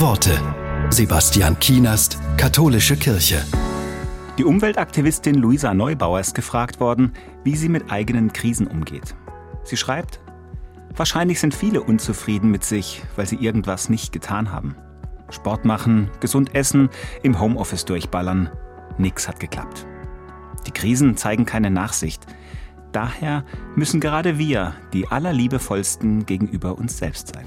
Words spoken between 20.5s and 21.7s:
Die Krisen zeigen keine